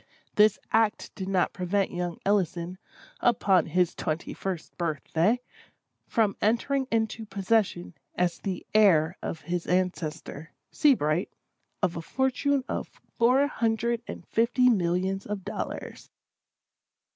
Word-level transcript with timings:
This 0.33 0.57
act 0.73 1.13
did 1.13 1.27
not 1.29 1.53
prevent 1.53 1.91
young 1.91 2.19
Ellison, 2.25 2.79
upon 3.19 3.67
his 3.67 3.93
twenty 3.93 4.33
first 4.33 4.75
birth 4.75 5.03
day, 5.13 5.41
from 6.07 6.35
entering 6.41 6.87
into 6.91 7.23
possession, 7.23 7.93
as 8.15 8.39
the 8.39 8.65
heir 8.73 9.15
of 9.21 9.41
his 9.41 9.67
ancestor, 9.67 10.53
Seabright, 10.71 11.29
of 11.83 11.97
a 11.97 12.01
fortune 12.01 12.63
of 12.67 12.89
four 13.19 13.45
hundred 13.45 14.01
and 14.07 14.25
fifty 14.25 14.69
millions 14.69 15.27
of 15.27 15.45
dollars. 15.45 16.09